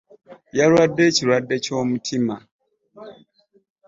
[0.57, 2.35] Yalwadde ekilwadde ky'omutima.